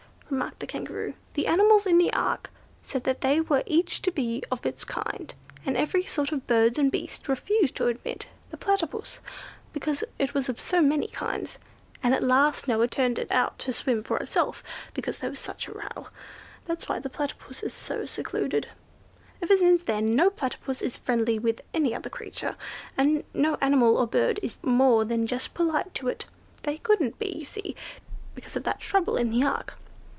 remarked 0.33 0.61
the 0.61 0.65
Kangaroo. 0.65 1.13
"The 1.33 1.45
animals 1.47 1.85
in 1.85 1.97
the 1.97 2.13
ark 2.13 2.49
said 2.81 3.03
they 3.03 3.41
were 3.41 3.63
each 3.65 4.01
to 4.03 4.11
be 4.13 4.41
of 4.49 4.65
its 4.65 4.85
kind, 4.85 5.33
and 5.65 5.75
every 5.75 6.05
sort 6.05 6.31
of 6.31 6.47
bird 6.47 6.77
and 6.79 6.89
beast 6.89 7.27
refused 7.27 7.75
to 7.75 7.87
admit 7.87 8.27
the 8.47 8.55
Platypus, 8.55 9.19
because 9.73 10.05
it 10.17 10.33
was 10.33 10.47
of 10.47 10.57
so 10.57 10.81
many 10.81 11.09
kinds; 11.09 11.59
and 12.01 12.13
at 12.13 12.23
last 12.23 12.65
Noah 12.65 12.87
turned 12.87 13.19
it 13.19 13.29
out 13.29 13.59
to 13.59 13.73
swim 13.73 14.03
for 14.03 14.15
itself, 14.19 14.63
because 14.93 15.17
there 15.17 15.29
was 15.29 15.41
such 15.41 15.67
a 15.67 15.73
row. 15.73 16.07
That's 16.63 16.87
why 16.87 16.99
the 16.99 17.09
Platypus 17.09 17.61
is 17.61 17.73
so 17.73 18.05
secluded. 18.05 18.69
Ever 19.41 19.57
since 19.57 19.83
then 19.83 20.15
no 20.15 20.29
Platypus 20.29 20.81
is 20.81 20.95
friendly 20.95 21.39
with 21.39 21.59
any 21.73 21.93
other 21.93 22.09
creature, 22.09 22.55
and 22.95 23.25
no 23.33 23.57
animal 23.59 23.97
or 23.97 24.07
bird 24.07 24.39
is 24.41 24.59
more 24.63 25.03
than 25.03 25.27
just 25.27 25.53
polite 25.53 25.93
to 25.95 26.07
it. 26.07 26.25
They 26.63 26.77
couldn't 26.77 27.19
be, 27.19 27.39
you 27.39 27.43
see, 27.45 27.75
because 28.33 28.55
of 28.55 28.63
that 28.63 28.79
trouble 28.79 29.17
in 29.17 29.29
the 29.29 29.45
ark." 29.45 29.75